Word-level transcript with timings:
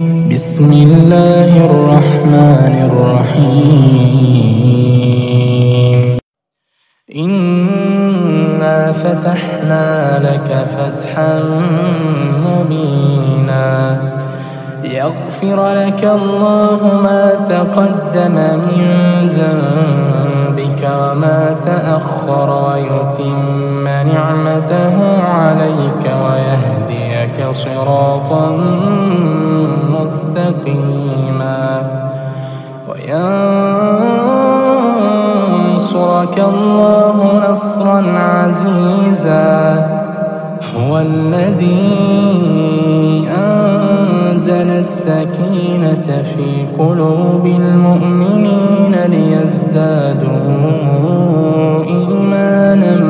بسم 0.00 0.72
الله 0.72 1.64
الرحمن 1.64 2.74
الرحيم 2.88 4.30
إنا 7.16 8.92
فتحنا 8.92 10.18
لك 10.18 10.64
فتحا 10.64 11.42
مبينا 12.48 14.00
يغفر 14.84 15.72
لك 15.72 16.04
الله 16.04 17.00
ما 17.02 17.34
تقدم 17.34 18.34
من 18.34 18.84
ذنبك 19.26 20.82
وما 20.82 21.56
تأخر 21.62 22.50
ويتم 22.70 23.84
نعمته 23.88 25.22
عليك 25.22 26.04
ويهديك 26.04 26.69
صراطا 27.52 28.56
مستقيما. 29.90 31.62
وينصرك 32.88 33.36
الله 36.38 37.16
نصرا 37.50 38.02
عزيزا. 38.18 39.86
هو 40.76 40.98
الذي 40.98 41.88
أنزل 43.38 44.70
السكينة 44.70 46.22
في 46.22 46.66
قلوب 46.78 47.46
المؤمنين 47.46 48.94
ليزدادوا 49.06 50.30
إيمانا. 51.84 53.09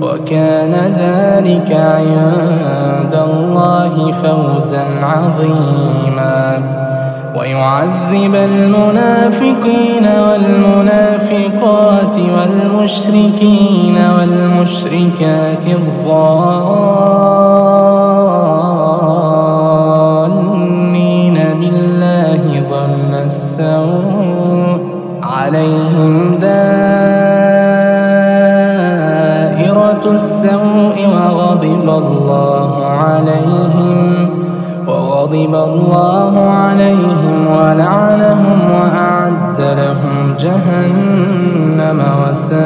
وكان 0.00 0.74
ذلك 0.98 1.72
عند 1.72 3.14
الله 3.14 4.12
فوزا 4.12 4.84
عظيما. 5.02 6.80
ويعذب 7.38 8.34
المنافقين 8.34 10.06
والمنافقات 10.06 12.16
والمشركين 12.18 13.98
والمشركات 14.18 15.66
الظانين 15.66 17.20
السوء 30.06 30.96
وغضب 31.08 31.88
الله 31.88 32.86
عليهم 32.86 34.30
وغضب 34.88 35.54
الله 35.54 36.50
عليهم 36.50 37.46
ولعنهم 37.46 38.70
وأعد 38.70 39.60
لهم 39.60 40.34
جهنم 40.38 42.02
وساءت 42.22 42.60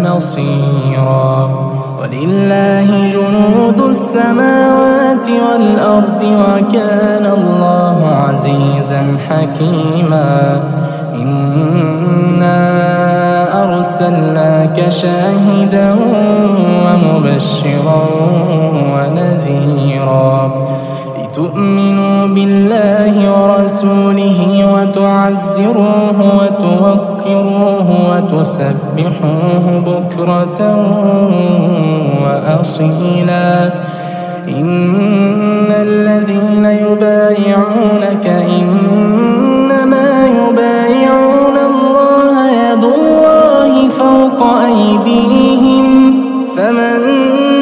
مصيرا. 0.00 1.50
ولله 2.00 2.88
جنود 3.12 3.80
السماوات 3.80 5.28
والأرض 5.28 6.22
وكان 6.22 7.26
الله 7.26 8.06
عزيزا 8.06 9.02
حكيما. 9.28 10.60
إنا 11.14 12.71
أرسلناك 14.02 14.90
شاهدا 14.90 15.96
ومبشرا 16.84 18.02
ونذيرا. 18.92 20.64
لتؤمنوا 21.18 22.26
بالله 22.26 23.14
ورسوله 23.42 24.40
وتعزروه 24.74 26.18
وتوقروه 26.38 27.88
وتسبحوه 28.10 29.66
بكرة 29.86 30.60
وأصيلا. 32.22 33.70
إن 34.48 35.70
الذين 35.70 36.64
يبايعونك 36.64 38.26
إنما 38.26 39.21
أيديهم 44.66 46.14
فمن 46.56 47.00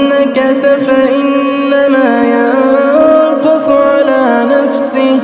نكث 0.09 0.63
فإنما 0.87 2.25
ينقص 2.25 3.69
على 3.69 4.49
نفسه 4.55 5.19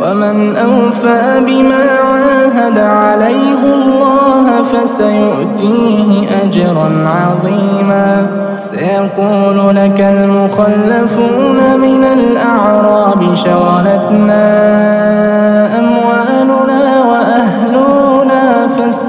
ومن 0.00 0.56
أوفى 0.56 1.40
بما 1.46 1.90
عاهد 2.04 2.78
عليه 2.78 3.62
الله 3.74 4.62
فسيؤتيه 4.62 6.28
أجرا 6.42 7.08
عظيما. 7.08 8.40
سيقول 8.60 9.76
لك 9.76 10.00
المخلفون 10.00 11.58
من 11.80 12.04
الأعراب 12.04 13.34
شغلتنا 13.34 14.44
أموالنا 15.78 17.04
وأهلنا 17.04 18.09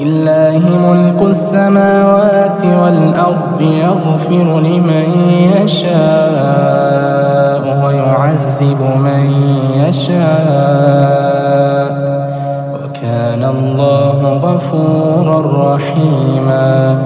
ولله 0.00 0.62
ملك 0.78 1.20
السماوات 1.30 2.62
والأرض 2.64 3.60
يغفر 3.60 4.60
لمن 4.60 5.06
يشاء 5.56 5.90
ويعذب 7.84 8.80
من 8.96 9.32
يشاء. 9.76 10.20
وكان 12.74 13.44
الله 13.44 14.18
غفورا 14.42 15.74
رحيما. 15.74 16.98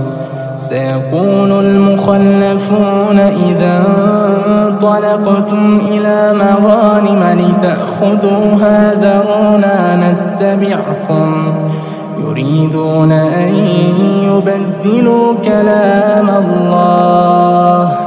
سيقول 0.57 1.53
المخلفون 1.67 3.19
إذا 3.21 3.85
انطلقتم 4.49 5.81
إلى 5.91 6.33
مغانم 6.33 7.23
لتأخذوها 7.41 8.95
ذرونا 8.95 9.97
نتبعكم. 9.97 11.44
يريدون 12.37 13.13
أن 13.13 13.55
يبدلوا 14.23 15.35
كلام 15.45 16.31
الله. 16.31 17.99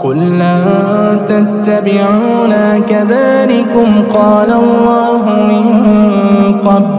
قل 0.00 0.16
لن 0.16 1.20
تتبعونا 1.26 2.78
كذلكم 2.78 4.04
قال 4.14 4.52
الله 4.52 5.22
من 5.24 5.66
قبل. 6.60 6.96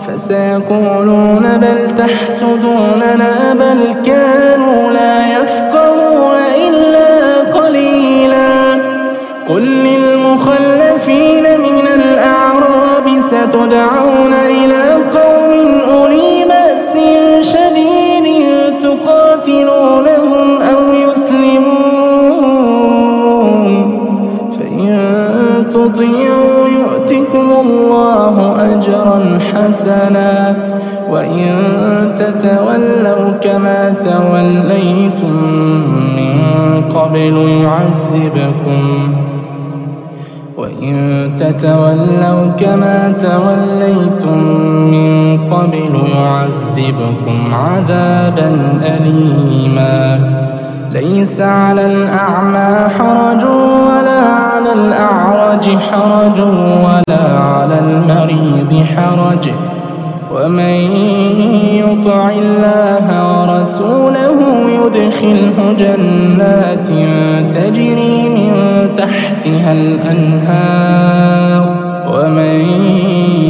فسيقولون 0.00 1.58
بل 1.58 1.94
تحسدوننا 1.96 3.54
بل 3.54 3.94
كانوا 4.04 4.90
لا 4.90 5.40
يفقهون 5.40 6.40
إلا 6.68 7.36
قليلا. 7.58 8.74
قل 9.48 9.62
للمخلفين 9.62 11.42
من 11.60 11.86
الأعراب 11.94 13.20
ستدعون 13.20 14.34
إلى 14.34 14.94
قوم 14.94 15.23
تطيعوا 25.94 26.68
يؤتكم 26.68 27.50
الله 27.60 28.54
أجرا 28.58 29.38
حسنا 29.38 30.56
وإن 31.10 31.50
تتولوا 32.18 33.30
كما 33.40 33.90
توليتم 33.90 35.34
من 36.16 36.42
قبل 36.82 37.48
يعذبكم 37.62 39.14
وإن 40.58 40.96
تتولوا 41.38 42.50
كما 42.58 43.14
توليتم 43.20 44.38
من 44.90 45.38
قبل 45.46 46.02
يعذبكم 46.16 47.54
عذابا 47.54 48.78
أليما 48.82 50.43
ليس 50.94 51.40
على 51.40 51.86
الأعمى 51.86 52.88
حرج 52.98 53.44
ولا 53.88 54.20
على 54.20 54.72
الأعرج 54.72 55.78
حرج 55.78 56.40
ولا 56.40 57.38
على 57.38 57.78
المريض 57.80 58.84
حرج. 58.96 59.50
ومن 60.32 60.76
يطع 61.84 62.30
الله 62.30 63.06
ورسوله 63.32 64.38
يدخله 64.70 65.72
جنات 65.78 66.88
تجري 67.56 68.28
من 68.28 68.52
تحتها 68.96 69.72
الأنهار. 69.72 71.62
ومن 72.08 72.60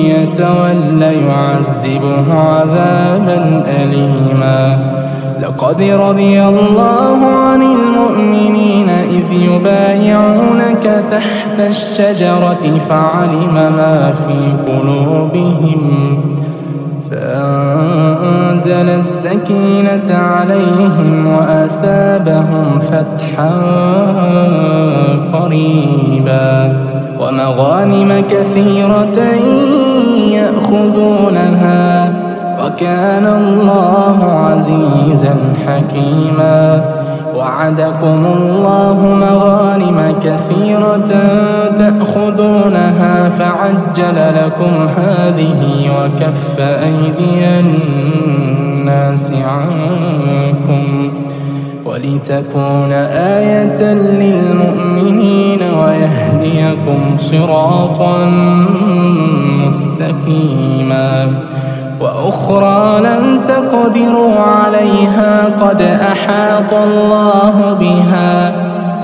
يتول 0.05 1.03
يعذبه 1.03 2.35
عذابا 2.35 3.65
أليما. 3.67 4.94
لقد 5.45 5.83
رضي 5.83 6.43
الله 6.43 7.27
عن 7.27 7.63
المؤمنين 7.63 8.89
إذ 8.89 9.33
يبايعونك 9.33 11.05
تحت 11.11 11.61
الشجرة 11.61 12.79
فعلم 12.89 13.55
ما 13.55 14.15
في 14.15 14.73
قلوبهم 14.73 16.19
فأنزل 17.11 18.89
السكينة 18.89 20.15
عليهم 20.15 21.27
وأثابهم 21.27 22.81
فتحا 22.81 23.51
قريبا 25.33 26.77
ومغانم 27.21 28.25
كثيرة 28.31 29.19
يأخذونها 30.31 32.04
وكان 32.65 33.27
الله 33.27 34.25
عزيزا 34.25 35.37
حكيما. 35.67 36.85
وعدكم 37.37 38.27
الله 38.37 38.99
مغانم 39.03 40.15
كثيرة 40.23 41.11
تأخذونها 41.79 43.29
فعجل 43.29 44.17
لكم 44.17 44.89
هذه 44.97 45.91
وكف 45.99 46.61
أيدي 46.61 47.61
الناس 47.61 49.33
عنكم. 49.33 51.11
ولتكون 51.85 52.93
آية 52.93 53.83
للمؤمنين 53.95 55.63
ويهديكم 55.63 57.17
صراطا 57.17 58.25
مستقيما. 59.67 61.29
وأخرى 62.01 63.01
لم 63.01 63.41
تقدروا 63.47 64.35
عليها 64.39 65.45
قد 65.45 65.83
أحاط 65.83 66.73
الله 66.73 67.73
بها 67.81 68.53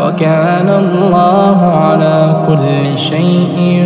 وكان 0.03 0.69
الله 0.69 1.65
على 1.65 2.37
كل 2.47 2.99
شيء 2.99 3.85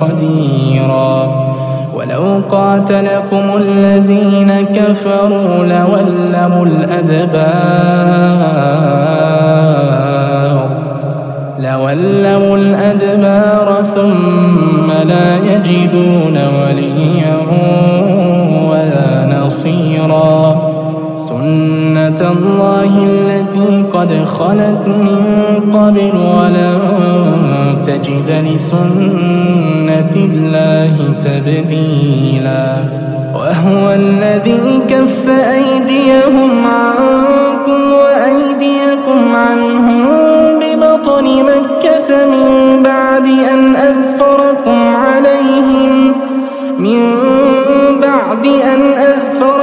قديرا. 0.00 1.48
ولو 1.94 2.42
قاتلكم 2.50 3.56
الذين 3.56 4.66
كفروا 4.74 5.64
لولوا 5.64 6.66
الأدبار. 6.66 8.18
لولوا 11.58 12.56
الأدبار 12.56 13.82
ثم 13.94 14.90
لا 15.08 15.36
يجدون 15.36 16.36
وليا 16.46 16.77
الله 22.32 22.92
التي 23.02 23.84
قد 23.92 24.24
خلت 24.24 24.86
من 24.86 25.22
قبل 25.72 26.12
ولن 26.16 26.78
تجد 27.84 28.30
لسنة 28.30 30.14
الله 30.16 30.94
تبديلا. 31.24 32.84
وهو 33.34 33.90
الذي 33.90 34.82
كف 34.88 35.28
أيديهم 35.28 36.64
عنكم 36.64 37.92
وأيديكم 37.92 39.36
عنهم 39.36 40.06
ببطن 40.60 41.24
مكة 41.24 42.26
من 42.26 42.82
بعد 42.82 43.26
أن 43.26 43.76
أذفركم 43.76 44.94
عليهم. 44.96 46.14
من 46.78 47.00
بعد 48.02 48.46
أن 48.46 48.80
أذفركم 48.92 49.57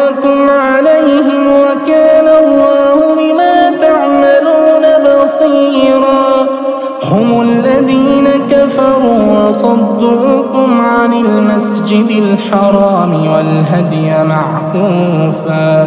الحرام 12.34 13.27
والهدي 13.27 14.24
معكوفا. 14.24 15.84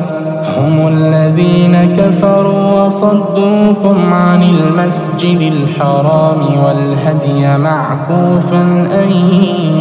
هم 0.58 0.88
الذين 0.88 1.92
كفروا 1.96 2.82
وصدوكم 2.82 4.12
عن 4.12 4.42
المسجد 4.42 5.52
الحرام 5.52 6.40
والهدي 6.64 7.58
معكوفا 7.58 8.62
أن 9.02 9.10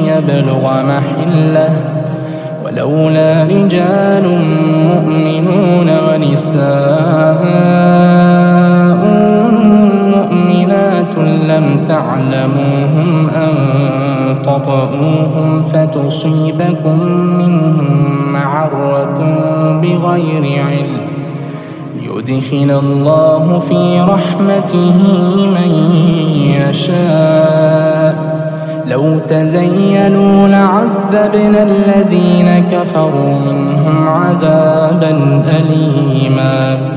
يبلغ 0.04 0.84
محله. 0.84 1.74
ولولا 2.66 3.44
رجال 3.44 4.26
مؤمنون 4.88 5.90
ونساء 5.90 7.44
مؤمنات 10.16 11.18
لم 11.18 11.86
تعلموهم 11.88 13.30
أن 13.30 13.54
تطؤوهم 14.48 15.64
فتصيبكم 15.64 17.04
منهم 17.12 17.88
معرة 18.34 19.20
بغير 19.82 20.66
علم. 20.66 21.08
يدخل 22.02 22.80
الله 22.84 23.60
في 23.60 24.02
رحمته 24.10 24.96
من 25.36 25.72
يشاء. 26.70 28.38
لو 28.92 29.20
تزينوا 29.20 30.48
لعذبنا 30.48 31.64
الذين 31.64 32.66
كفروا 32.72 33.40
منهم 33.52 34.08
عذابا 34.08 35.44
أليما. 35.58 36.97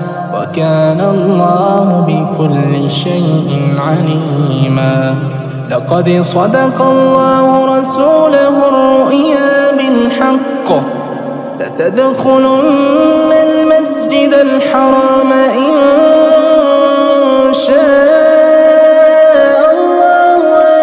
وكان 0.41 1.01
الله 1.01 2.05
بكل 2.07 2.91
شيء 2.91 3.75
عليما. 3.77 5.15
لقد 5.69 6.21
صدق 6.21 6.81
الله 6.81 7.79
رسوله 7.79 8.67
الرؤيا 8.67 9.71
بالحق. 9.71 10.69
لتدخلن 11.59 13.31
المسجد 13.31 14.33
الحرام 14.33 15.33
إن 15.33 15.73
شاء 17.53 19.61
الله. 19.73 20.41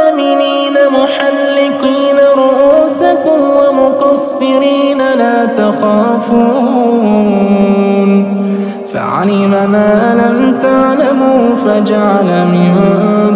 آمنين 0.08 0.74
محلقين 0.98 2.18
رؤوسكم 2.36 3.40
ومقصرين 3.58 4.98
لا 4.98 5.46
تخافون. 5.46 7.57
فعلم 9.18 9.50
ما 9.50 10.14
لم 10.14 10.54
تعلموا 10.60 11.54
فجعل 11.54 12.46
من 12.46 12.74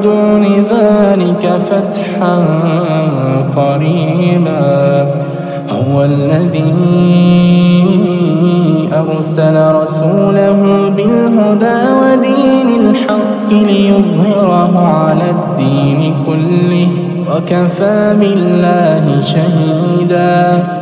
دون 0.01 0.45
ذلك 0.45 1.59
فتحا 1.59 2.37
قريبا. 3.57 5.15
هو 5.71 6.05
الذي 6.05 6.75
أرسل 8.93 9.75
رسوله 9.75 10.89
بالهدى 10.97 11.81
ودين 12.03 12.69
الحق 12.81 13.51
ليظهره 13.51 14.79
على 14.79 15.31
الدين 15.31 16.15
كله 16.27 16.89
وكفى 17.31 18.17
بالله 18.21 19.21
شهيدا. 19.21 20.82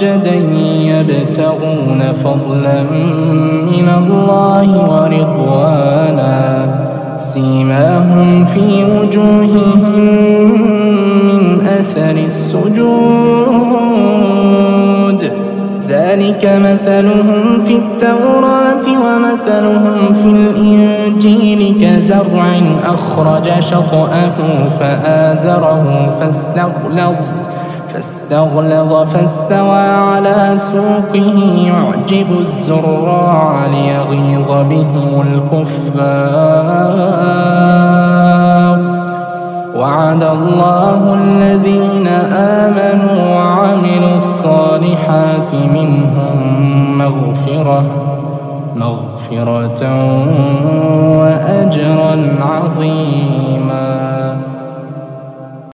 سجدا 0.00 0.34
يبتغون 0.90 2.00
فضلا 2.12 2.82
من 3.72 3.88
الله 3.98 4.68
ورضوانا. 4.90 6.38
سيماهم 7.16 8.44
في 8.44 8.84
وجوههم 8.84 10.00
من 11.28 11.66
أثر 11.66 12.10
السجود. 12.10 12.80
ذلك 15.88 16.44
مثلهم 16.44 17.62
في 17.62 17.76
التوراة 17.76 18.86
ومثلهم 19.04 20.14
في 20.14 20.24
الإنجيل. 20.24 21.60
كزرع 21.80 22.60
أخرج 22.84 23.50
شطأه 23.60 24.36
فآزره 24.80 26.10
فاستغلظ. 26.20 27.16
فاستغلظ 27.92 28.92
فاستوى 29.12 29.78
على 29.78 30.54
سوقه 30.56 31.38
يعجب 31.66 32.26
الزراع 32.40 33.66
ليغيظ 33.66 34.48
بهم 34.48 35.20
الكفار. 35.20 36.70
وعد 39.76 40.22
الله 40.22 41.14
الذين 41.14 42.06
آمنوا 42.66 43.34
وعملوا 43.36 44.16
الصالحات 44.16 45.54
منهم 45.54 46.36
مغفرة 46.98 47.84
مغفرة 48.76 49.82
وأجرا 51.18 52.14
عظيما. 52.40 54.09